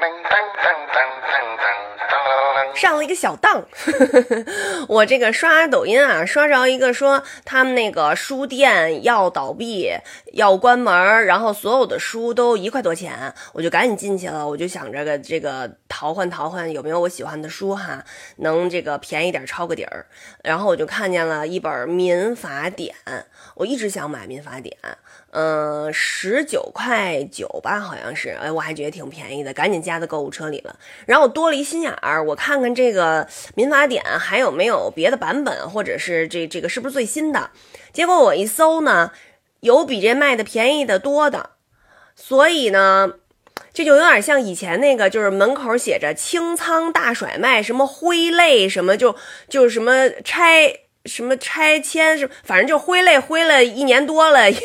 [0.00, 0.47] bang, bang, bang.
[2.78, 3.66] 上了一个小当，
[4.88, 9.90] 我这个刷抖音啊，刷着一个说他们那个书店要倒闭，
[10.32, 18.04] 要关门，然后所有的书都一块多钱，我就赶紧进去了，我就想着个这个淘换淘换有没有我喜欢的书哈，
[18.36, 20.06] 能这个便宜点抄个底儿，
[20.44, 22.94] 然后我就看见了一本《民法典》，
[23.56, 24.76] 我一直想买《民法典》。
[25.30, 30.74] 嗯，十九块九吧，好像是，哎，我还觉得挺便宜的，赶紧加到购物车里了。
[31.04, 37.50] 然后我多了一心眼儿，我看看这个民法典还有没有别的版本，或者是这这个是不是最新的。
[37.92, 39.12] 结果我一搜呢，
[39.60, 41.50] 有比这卖的便宜的多的，
[42.14, 43.12] 所以呢，
[43.72, 49.14] 这就有点像以前那个，就是门口写着清仓大甩卖，什么挥泪，什么就
[49.48, 50.87] 就什么拆。
[51.04, 54.60] 什么拆迁什么，反正就挥泪挥了一年多了， 也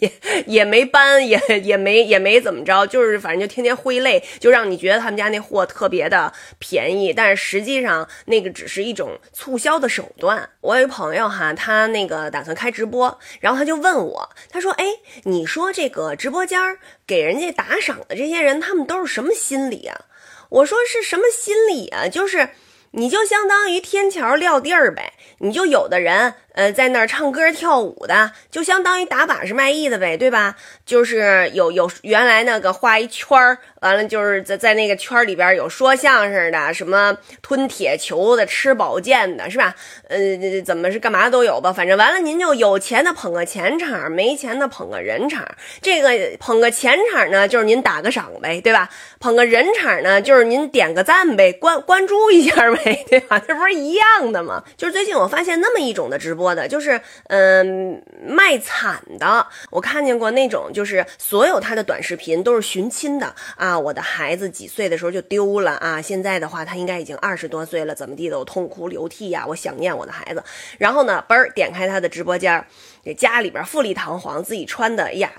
[0.00, 0.12] 也
[0.46, 10.50] 也没搬，也也没也没怎么着，就是反正就天天挥泪，就让你觉得他们家那货特别的便宜，但是实际上那个只是一种促销的手段。
[10.60, 14.84] 我有一朋友哈，他那个打算开直播，然后他就问我，他说：“哎，
[15.24, 16.60] 你说这个直播间
[17.06, 20.04] 给人家打赏的这些人，他们都是什么心理啊？”
[20.50, 22.06] 我说：“是什么心理啊？
[22.06, 22.50] 就是。”
[22.92, 26.34] 你就相当于天桥撂地儿呗，你就有的人。
[26.52, 30.56] 呃，在那儿唱歌跳舞的，就相当于打把式卖艺的呗，对吧？
[30.84, 39.74] 就是有有原来那个画一圈儿，完了就是在在那个圈里边有说相声的，什么吞铁球的、吃宝剑的，是吧？
[40.08, 40.18] 呃，
[40.64, 41.72] 怎么是干嘛都有吧？
[41.72, 45.46] 反正完了，您就有钱的捧个钱场，没钱的捧个人场。
[45.80, 48.90] 这个捧个钱场呢，就是您打个赏呗，对吧？
[49.20, 53.38] 捧个人场呢，就是您点个赞呗，关关注一下呗， 对吧？
[53.38, 54.64] 这不是一样的吗？
[54.76, 56.39] 就是最近我发现那么一种的直播。
[56.40, 59.46] 播的就是，嗯，卖惨的。
[59.68, 63.78] 我看见过那种，就是所有他的短视频都是寻亲的啊。
[63.78, 70.42] 我的孩子几岁的时候就丢了啊，现在的话他应该已经二十多岁了，怎么地的，我痛哭流涕呀，我想念我的孩子。
[70.78, 72.64] 然后呢，嘣儿点开他的直播间，
[73.04, 75.30] 这家里边富丽堂皇，自己穿的，哎呀。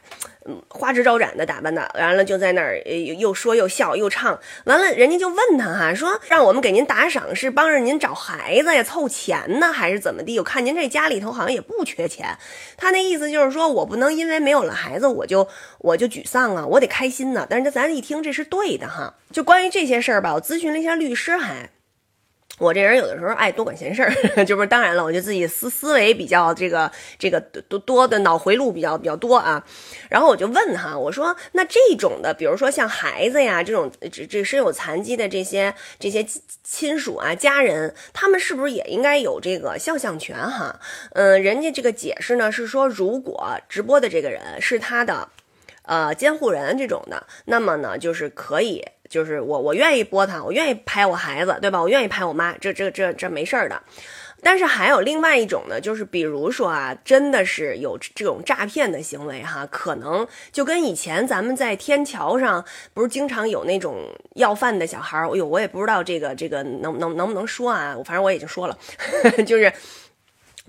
[0.70, 2.82] 花枝招展的打扮的，完了就在那儿
[3.20, 10.40] 又说又笑又唱，完了人家就问他哈，说让我们给您打赏是帮着您找孩子呀，凑钱呢，还是怎么地？
[10.40, 12.38] 我看您这家里头好像也不缺钱，
[12.78, 15.48] 他那意思就是说我不能因为没有了孩子我就
[15.80, 17.46] 我就沮丧啊，我得开心呢。
[17.50, 21.70] 但是咱一听这是对的哈，就关于这些事儿吧，我咨询了一下律师还。
[22.62, 24.14] 我这人有的时候爱多管闲事儿，
[24.46, 29.66] 就是当然了，我就自己思思维比较这个这个多多的脑回路比较比较多啊。
[30.10, 36.24] 然后我就问哈，我说那这种的，比如说像孩子呀这种这这身有残疾的这些这些
[36.64, 40.80] 亲属啊家人，他们是不是也应该有这个肖像权哈？
[41.14, 45.30] 嗯，人家这个解释呢是说，如果直播的这个人是他的
[45.82, 48.86] 呃监护人这种的，那么呢就是可以。
[49.12, 51.82] 就是我，我愿意播他，我愿意拍我孩子，对吧？
[51.82, 53.82] 我愿意拍我妈，这这这这没事儿的。
[54.42, 62.64] 但是还有另外一种呢，就是比如说啊，真的是有这种诈骗的行为哈，可能就跟以前咱们在天桥上
[62.94, 68.78] 不是经常有那种要饭的小孩儿，哎呦，我也不知道这个这个能能能不能说啊，反正我已经说了，
[69.46, 69.72] 就是。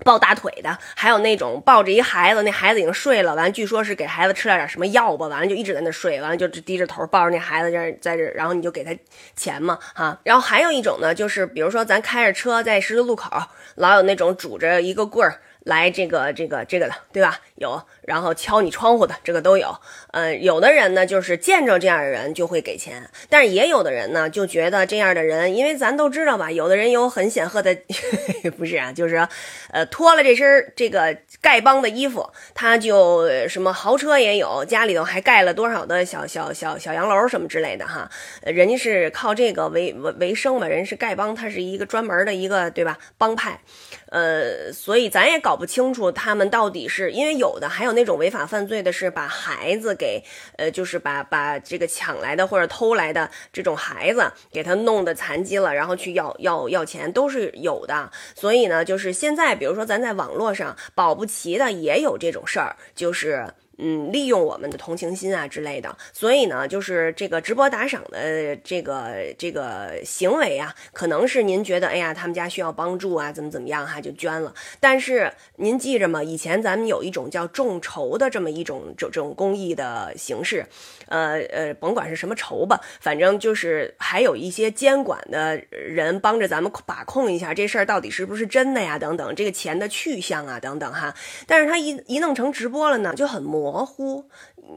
[0.03, 8.95] 抱大腿的，还有那种抱着一孩子，那孩子已经睡了，完据说是给孩子吃了点什么药吧，完了就一直在那睡，完了就低着头抱着那孩子在在这，然后你就给他
[9.35, 10.19] 钱嘛，哈。
[10.23, 13.29] 然后还有一种呢，就是比如说咱开着车在十字路口，
[13.75, 15.41] 老有那种拄着一个棍儿。
[15.63, 17.39] 来这个这个这个的，对吧？
[17.55, 19.75] 有，然后敲你窗户的，这个都有。
[20.11, 27.77] 呃，有的人呢，就是见着这样的人就会给钱，但是也有的人呢，就觉得这样的人，因为咱都知道吧，有的人有很显赫的，
[28.57, 29.25] 不是啊，就是
[29.71, 38.09] 呃，脱了这身这个丐帮的衣服，他就什么豪车也有，家里头还盖了多少的小小小小洋楼什么之类的哈。
[38.41, 43.61] 人家是靠这个为为为生嘛，人是丐帮，他是一个专门的一个对吧帮派。
[44.09, 50.23] 呃，所以咱也搞搞不清楚他们到底是因为有的，还有那种违法犯罪的，是把孩子给，
[50.57, 58.09] 呃，就是把把这个抢来的或者偷来的这种孩子给他弄得残疾了，然后去要要要钱，都是有的。
[58.33, 63.53] 所以呢，就是现在，比如说咱在网络上保不齐的也有这种事儿，就是。
[63.79, 74.53] 嗯，利用我们的同情心啊之类的，所以呢，就是这个直播打赏的这个这个行为啊，可能是您觉得，哎呀，他们家需要帮助啊，怎么怎么样哈，就捐了。
[74.79, 80.63] 但是您记着嘛，以前咱们有一种叫众筹的这么一种这这种公益的形式，
[81.07, 91.11] 呃呃，甭管是什么筹吧，反正就是还有一些监管的人帮着咱们把控一下这事儿到底是不是真的呀，等等，这个钱的去向啊，等等哈。
[91.47, 93.62] 但是他一一弄成直播了呢，就很模。
[93.63, 94.29] 模糊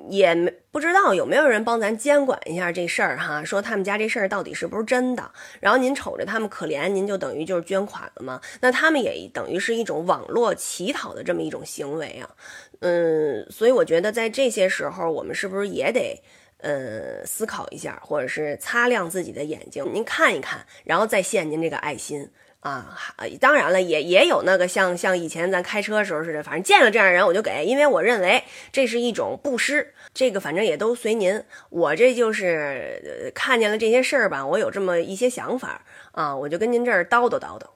[0.09, 5.33] 也不知道有没有人帮咱监管一下这事儿哈，说他们家这事儿到底是不是真的？
[5.59, 8.41] 然后您瞅着他们可怜，您就等于就是捐款了吗？
[8.61, 12.31] 那他们也等于是一种网络乞讨的这么一种行为啊。
[12.79, 16.23] 嗯，所以我觉得在这些时候，我们是不是也得
[16.59, 22.31] 呃思考一下，或者是擦亮自己的眼睛，您看一看，然后再献您这个爱心。
[22.67, 22.99] 啊，
[23.41, 28.43] 当然了，也也有那个像像以前咱开车时候似的，反正见了这样人我就给，因为我认为
[28.73, 31.43] 这是一种布施，这个反正也都随您。
[31.71, 37.76] 我这就是看见了这些事儿吧，我有这么一些想法啊，我就跟您这儿叨叨叨叨。